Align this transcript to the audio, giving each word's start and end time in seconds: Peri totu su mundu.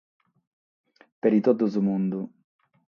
Peri 1.21 1.39
totu 1.45 1.71
su 1.73 1.87
mundu. 1.87 2.27